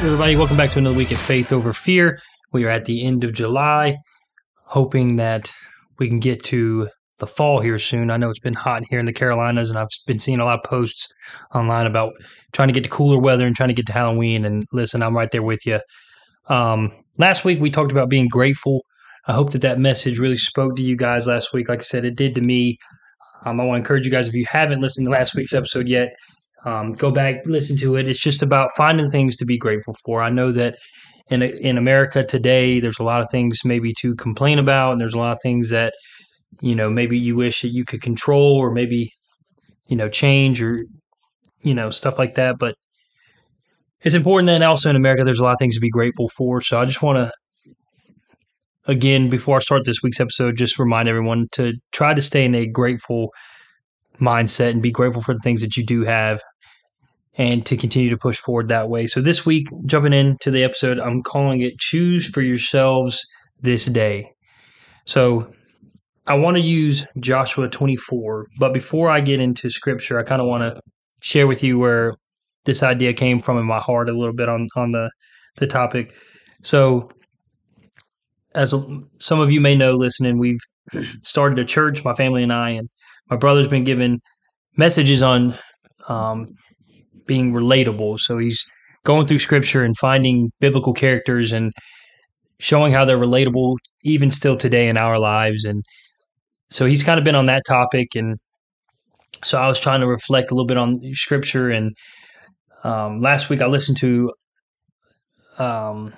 [0.00, 2.18] Everybody, welcome back to another week of Faith Over Fear.
[2.52, 3.98] We are at the end of July,
[4.64, 5.52] hoping that
[6.00, 6.88] we can get to
[7.18, 8.10] the fall here soon.
[8.10, 10.58] I know it's been hot here in the Carolinas, and I've been seeing a lot
[10.58, 11.06] of posts
[11.54, 12.14] online about
[12.52, 14.44] trying to get to cooler weather and trying to get to Halloween.
[14.44, 15.78] And listen, I'm right there with you.
[16.48, 18.84] Um, last week we talked about being grateful.
[19.26, 21.68] I hope that that message really spoke to you guys last week.
[21.68, 22.78] Like I said, it did to me.
[23.44, 25.86] Um, I want to encourage you guys if you haven't listened to last week's episode
[25.86, 26.14] yet,
[26.64, 28.08] um, go back, listen to it.
[28.08, 30.22] It's just about finding things to be grateful for.
[30.22, 30.76] I know that
[31.30, 35.14] in in America today, there's a lot of things maybe to complain about, and there's
[35.14, 35.94] a lot of things that
[36.60, 39.12] you know maybe you wish that you could control, or maybe
[39.86, 40.80] you know change, or
[41.60, 42.58] you know stuff like that.
[42.58, 42.74] But
[44.02, 46.60] it's important that also in America, there's a lot of things to be grateful for.
[46.60, 47.32] So I just want to
[48.86, 52.54] again before I start this week's episode, just remind everyone to try to stay in
[52.54, 53.32] a grateful
[54.20, 56.40] mindset and be grateful for the things that you do have
[57.36, 59.06] and to continue to push forward that way.
[59.06, 63.24] So this week, jumping into the episode, I'm calling it Choose for Yourselves
[63.60, 64.32] This Day.
[65.04, 65.52] So
[66.26, 70.48] I want to use Joshua 24, but before I get into scripture, I kind of
[70.48, 70.80] want to
[71.22, 72.16] share with you where
[72.68, 75.10] this idea came from in my heart a little bit on on the
[75.56, 76.14] the topic.
[76.62, 77.08] So
[78.54, 78.74] as
[79.18, 80.60] some of you may know listening, we've
[81.22, 82.90] started a church, my family and I, and
[83.30, 84.20] my brother's been given
[84.76, 85.54] messages on
[86.08, 86.54] um,
[87.26, 88.20] being relatable.
[88.20, 88.62] So he's
[89.04, 91.72] going through scripture and finding biblical characters and
[92.60, 95.64] showing how they're relatable even still today in our lives.
[95.64, 95.82] And
[96.70, 98.14] so he's kind of been on that topic.
[98.14, 98.36] And
[99.42, 101.70] so I was trying to reflect a little bit on scripture.
[101.70, 101.96] And
[102.84, 104.32] um, last week I listened to
[105.58, 106.14] um,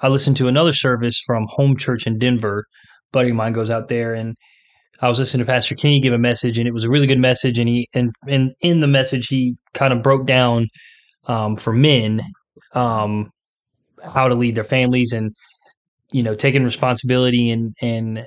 [0.00, 2.66] I listened to another service from Home Church in Denver.
[3.12, 4.36] Buddy of mine goes out there and
[5.00, 7.18] I was listening to Pastor Kenny give a message, and it was a really good
[7.18, 7.58] message.
[7.58, 10.68] And he and and in the message, he kind of broke down
[11.26, 12.22] um, for men
[12.72, 13.30] um,
[14.02, 15.32] how to lead their families and
[16.12, 18.26] you know taking responsibility and and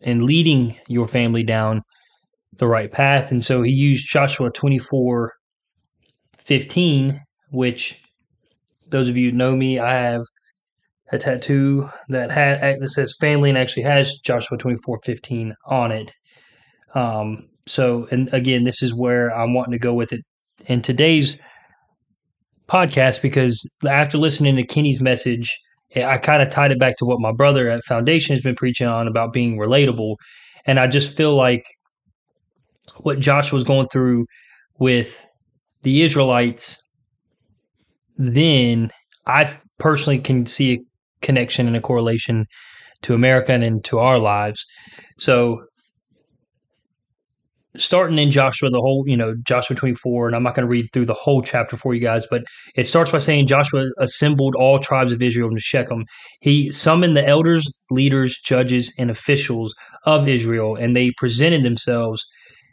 [0.00, 1.82] and leading your family down
[2.56, 3.30] the right path.
[3.30, 4.78] And so he used Joshua twenty
[6.48, 7.20] four fifteen,
[7.50, 8.02] which
[8.90, 10.22] those of you know me, I have
[11.10, 15.92] a tattoo that had that says family and actually has Joshua twenty four fifteen on
[15.92, 16.12] it.
[16.94, 20.22] Um, so, and again, this is where I'm wanting to go with it
[20.66, 21.36] in today's
[22.66, 25.54] podcast because after listening to Kenny's message,
[25.96, 28.86] I kind of tied it back to what my brother at Foundation has been preaching
[28.86, 30.16] on about being relatable,
[30.66, 31.64] and I just feel like
[32.98, 34.26] what Josh was going through
[34.78, 35.27] with
[35.82, 36.82] the Israelites
[38.18, 38.90] then
[39.26, 40.78] I personally can see a
[41.22, 42.46] connection and a correlation
[43.02, 44.66] to America and into our lives.
[45.18, 45.62] So
[47.76, 50.88] starting in Joshua, the whole, you know, Joshua 24, and I'm not going to read
[50.92, 52.42] through the whole chapter for you guys, but
[52.74, 56.04] it starts by saying Joshua assembled all tribes of Israel to Shechem.
[56.40, 59.74] He summoned the elders, leaders, judges, and officials
[60.04, 62.24] of Israel, and they presented themselves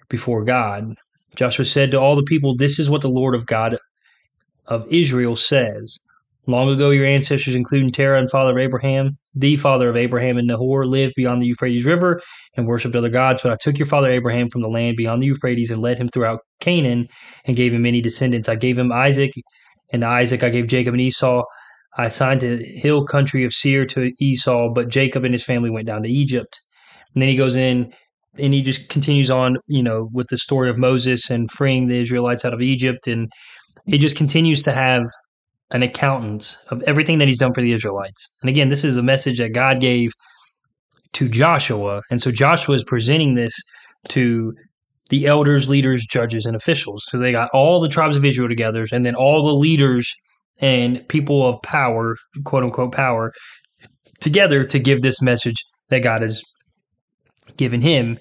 [0.09, 0.95] before God.
[1.35, 3.77] Joshua said to all the people, This is what the Lord of God
[4.67, 5.99] of Israel says.
[6.47, 10.47] Long ago, your ancestors, including Terah and father of Abraham, the father of Abraham and
[10.47, 12.21] Nahor, lived beyond the Euphrates River
[12.55, 13.41] and worshipped other gods.
[13.41, 16.07] But I took your father Abraham from the land beyond the Euphrates and led him
[16.07, 17.07] throughout Canaan
[17.45, 18.47] and gave him many descendants.
[18.47, 19.33] I gave him Isaac,
[19.91, 21.43] and Isaac I gave Jacob and Esau.
[21.97, 25.87] I assigned the hill country of Seir to Esau, but Jacob and his family went
[25.87, 26.61] down to Egypt.
[27.13, 27.91] And then he goes in
[28.37, 31.99] and he just continues on, you know, with the story of Moses and freeing the
[31.99, 33.07] Israelites out of Egypt.
[33.07, 33.31] And
[33.85, 35.03] he just continues to have
[35.71, 38.35] an accountant of everything that he's done for the Israelites.
[38.41, 40.11] And again, this is a message that God gave
[41.13, 42.01] to Joshua.
[42.11, 43.53] And so Joshua is presenting this
[44.09, 44.53] to
[45.09, 47.03] the elders, leaders, judges, and officials.
[47.07, 50.11] So they got all the tribes of Israel together, and then all the leaders
[50.59, 53.31] and people of power, quote unquote power,
[54.19, 56.41] together to give this message that God has
[57.57, 58.17] given him.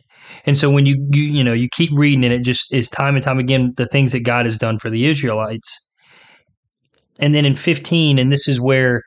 [0.47, 3.15] And so when you, you you know you keep reading and it just is time
[3.15, 5.81] and time again the things that God has done for the Israelites
[7.19, 9.03] and then in 15 and this is where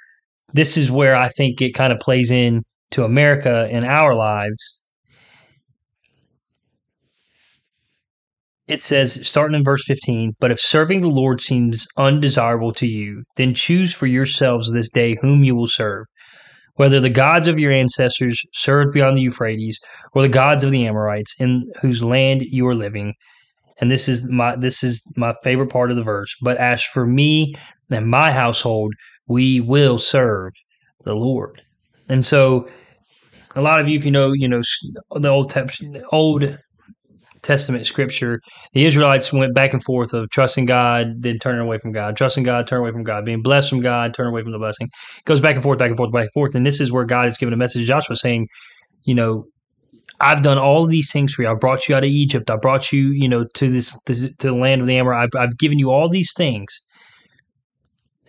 [0.54, 2.62] this is where I think it kind of plays in
[2.92, 4.80] to America and our lives.
[8.68, 13.24] It says, starting in verse 15, but if serving the Lord seems undesirable to you,
[13.38, 16.06] then choose for yourselves this day whom you will serve,
[16.78, 19.80] whether the gods of your ancestors served beyond the Euphrates,
[20.14, 23.14] or the gods of the Amorites in whose land you are living.
[23.80, 26.36] And this is my this is my favorite part of the verse.
[26.42, 27.56] But as for me
[27.92, 28.94] and my household,
[29.28, 30.54] we will serve
[31.04, 31.62] the Lord.
[32.10, 32.68] And so,
[33.56, 34.62] a lot of you, if you know, you know
[35.12, 35.54] the old
[36.12, 36.58] old
[37.48, 38.42] Testament scripture,
[38.74, 42.44] the Israelites went back and forth of trusting God, then turning away from God, trusting
[42.44, 44.88] God, turn away from God, being blessed from God, turn away from the blessing.
[45.18, 46.56] It goes back and forth, back and forth, back and forth.
[46.56, 48.48] And this is where God is giving a message to Joshua saying,
[49.06, 49.46] you know,
[50.20, 51.50] I've done all these things for you.
[51.50, 52.50] I brought you out of Egypt.
[52.50, 55.30] I brought you, you know, to this, this to the land of the Amorite.
[55.34, 56.82] I've, I've given you all these things.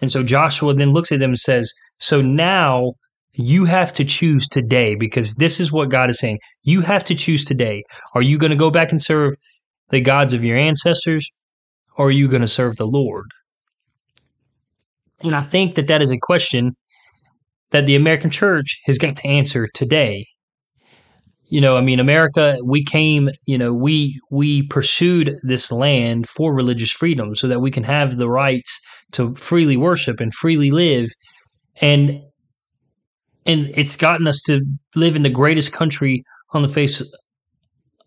[0.00, 2.92] And so Joshua then looks at them and says, So now
[3.38, 6.40] you have to choose today because this is what God is saying.
[6.62, 7.84] You have to choose today.
[8.14, 9.34] Are you going to go back and serve
[9.90, 11.30] the gods of your ancestors
[11.96, 13.26] or are you going to serve the Lord?
[15.20, 16.72] And I think that that is a question
[17.70, 20.26] that the American church has got to answer today.
[21.44, 26.52] You know, I mean, America, we came, you know, we we pursued this land for
[26.52, 28.80] religious freedom so that we can have the rights
[29.12, 31.08] to freely worship and freely live.
[31.80, 32.20] And
[33.48, 34.60] and it's gotten us to
[34.94, 36.22] live in the greatest country
[36.52, 37.02] on the face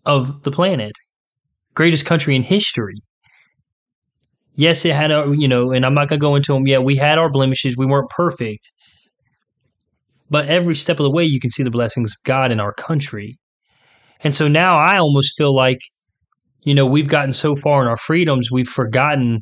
[0.06, 0.92] of the planet,
[1.74, 2.94] greatest country in history.
[4.54, 6.66] Yes, it had a, you know, and I'm not to go into them.
[6.66, 7.76] Yeah, we had our blemishes.
[7.76, 8.70] We weren't perfect.
[10.30, 12.72] But every step of the way, you can see the blessings of God in our
[12.72, 13.38] country.
[14.20, 15.80] And so now I almost feel like,
[16.62, 19.40] you know, we've gotten so far in our freedoms, we've forgotten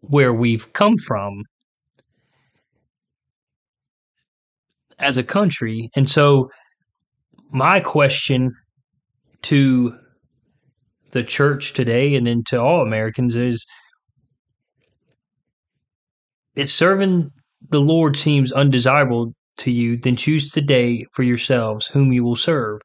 [0.00, 1.42] where we've come from.
[4.98, 5.90] As a country.
[5.96, 6.50] And so,
[7.50, 8.52] my question
[9.42, 9.94] to
[11.10, 13.66] the church today and then to all Americans is
[16.56, 17.30] if serving
[17.70, 22.80] the Lord seems undesirable to you, then choose today for yourselves whom you will serve.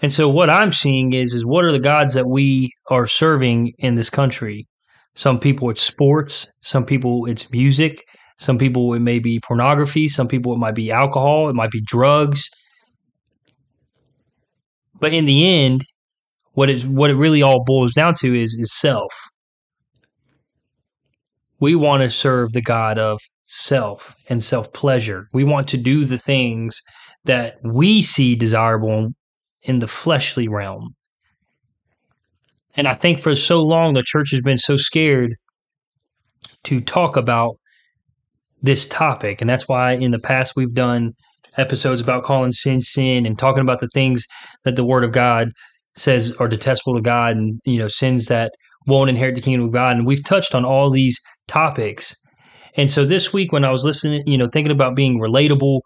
[0.00, 3.72] And so what I'm seeing is is what are the gods that we are serving
[3.78, 4.66] in this country?
[5.14, 8.04] Some people it's sports, some people it's music,
[8.38, 10.08] some people it may be pornography.
[10.08, 11.48] Some people it might be alcohol.
[11.48, 12.48] It might be drugs.
[15.00, 15.84] But in the end,
[16.52, 19.12] what is what it really all boils down to is is self.
[21.60, 25.26] We want to serve the God of self and self pleasure.
[25.32, 26.80] We want to do the things
[27.24, 29.10] that we see desirable
[29.62, 30.94] in the fleshly realm.
[32.76, 35.34] And I think for so long the church has been so scared
[36.64, 37.56] to talk about
[38.62, 39.40] this topic.
[39.40, 41.12] And that's why in the past we've done
[41.56, 44.26] episodes about calling sin sin and talking about the things
[44.64, 45.50] that the word of God
[45.96, 48.52] says are detestable to God and you know sins that
[48.86, 49.96] won't inherit the kingdom of God.
[49.96, 52.14] And we've touched on all these topics.
[52.76, 55.80] And so this week when I was listening, you know, thinking about being relatable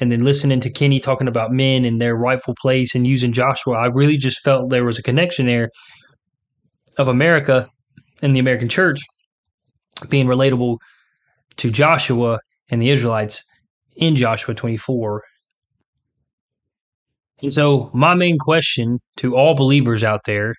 [0.00, 3.74] and then listening to Kenny talking about men and their rightful place and using Joshua,
[3.74, 5.70] I really just felt there was a connection there
[6.96, 7.68] of America
[8.22, 9.00] and the American church
[10.08, 10.78] being relatable
[11.58, 12.38] to Joshua
[12.70, 13.44] and the Israelites
[13.96, 15.22] in Joshua 24.
[17.42, 20.54] And so, my main question to all believers out there,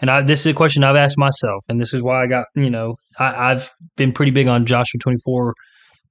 [0.00, 2.46] and I, this is a question I've asked myself, and this is why I got,
[2.54, 5.54] you know, I, I've been pretty big on Joshua 24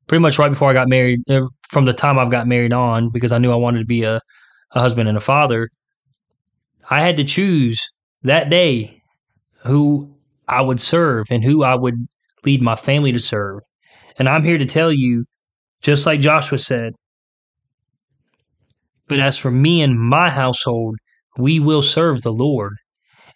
[0.05, 3.09] pretty much right before I got married, uh, from the time I've got married on,
[3.11, 4.19] because I knew I wanted to be a,
[4.71, 5.69] a husband and a father.
[6.89, 7.79] I had to choose
[8.23, 9.01] that day
[9.63, 10.15] who
[10.47, 12.07] I would serve and who I would
[12.45, 13.61] lead my family to serve.
[14.17, 15.25] And I'm here to tell you,
[15.81, 16.93] just like Joshua said,
[19.07, 20.97] but as for me and my household,
[21.37, 22.73] we will serve the Lord.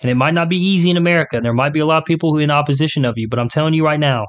[0.02, 1.40] And it might not be easy in America.
[1.42, 3.50] There might be a lot of people who are in opposition of you, but I'm
[3.50, 4.28] telling you right now,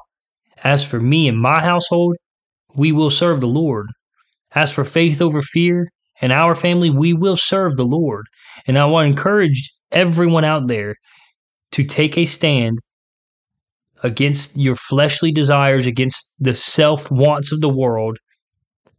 [0.63, 2.15] as for me and my household,
[2.75, 3.87] we will serve the Lord.
[4.53, 5.89] As for faith over fear
[6.21, 8.25] and our family, we will serve the Lord.
[8.65, 10.95] And I want to encourage everyone out there
[11.73, 12.79] to take a stand
[14.05, 18.19] against your fleshly desires, against the self wants of the world,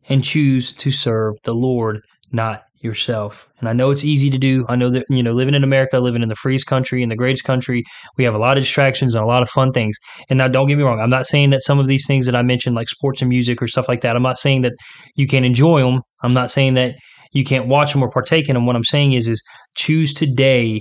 [0.09, 2.01] and choose to serve the Lord,
[2.33, 3.49] not yourself.
[3.61, 4.67] And I know it's easy to do.
[4.69, 7.17] I know that, you know, living in America, living in the freest country, in the
[7.17, 7.85] greatest country,
[8.17, 9.97] we have a lot of distractions and a lot of fun things.
[10.29, 12.35] And now, don't get me wrong, I'm not saying that some of these things that
[12.35, 14.73] I mentioned, like sports and music or stuff like that, I'm not saying that
[15.15, 16.01] you can't enjoy them.
[16.25, 16.97] I'm not saying that
[17.33, 18.67] you can't watch them or partake in them.
[18.67, 19.41] What I'm saying is, is
[19.77, 20.81] choose today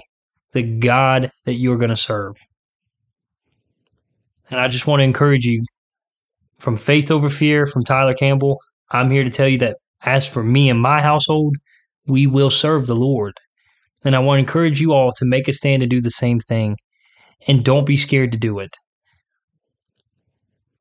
[0.54, 2.36] the God that you're going to serve.
[4.50, 5.64] And I just want to encourage you
[6.58, 8.60] from Faith Over Fear, from Tyler Campbell,
[8.92, 11.56] I'm here to tell you that as for me and my household,
[12.08, 13.34] we will serve the Lord.
[14.04, 16.40] And I want to encourage you all to make a stand and do the same
[16.40, 16.78] thing.
[17.48, 18.70] And don't be scared to do it.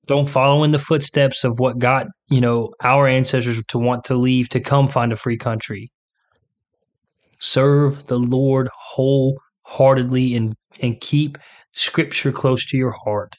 [0.07, 4.15] Don't follow in the footsteps of what got, you know, our ancestors to want to
[4.15, 5.89] leave to come find a free country.
[7.41, 11.39] Serve the Lord wholeheartedly and, and keep
[11.71, 13.35] scripture close to your heart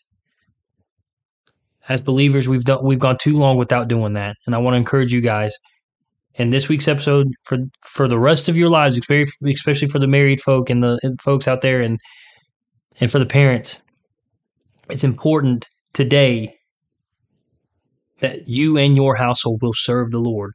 [1.88, 4.78] as believers, we've done we've gone too long without doing that, and I want to
[4.78, 5.54] encourage you guys.
[6.38, 10.42] In this week's episode, for for the rest of your lives, especially for the married
[10.42, 12.00] folk and the and folks out there, and
[13.00, 13.82] and for the parents,
[14.90, 16.56] it's important today
[18.20, 20.54] that you and your household will serve the Lord.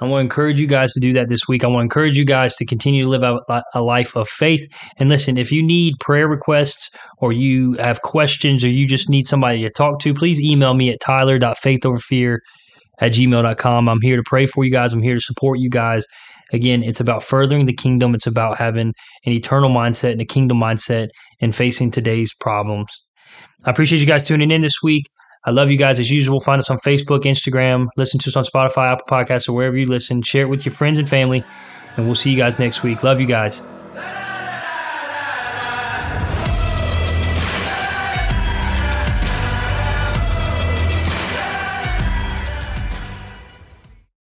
[0.00, 1.64] I want to encourage you guys to do that this week.
[1.64, 4.66] I want to encourage you guys to continue to live a, life of faith.
[4.98, 9.26] And listen, if you need prayer requests or you have questions or you just need
[9.26, 12.38] somebody to talk to, please email me at tyler.faithoverfear
[13.00, 13.88] at gmail.com.
[13.88, 14.92] I'm here to pray for you guys.
[14.92, 16.06] I'm here to support you guys.
[16.52, 18.14] Again, it's about furthering the kingdom.
[18.14, 18.92] It's about having
[19.24, 21.08] an eternal mindset and a kingdom mindset
[21.40, 22.90] and facing today's problems.
[23.64, 25.04] I appreciate you guys tuning in this week.
[25.44, 26.40] I love you guys as usual.
[26.40, 29.86] Find us on Facebook, Instagram, listen to us on Spotify, Apple Podcasts, or wherever you
[29.86, 30.22] listen.
[30.22, 31.44] Share it with your friends and family,
[31.96, 33.02] and we'll see you guys next week.
[33.02, 33.71] Love you guys.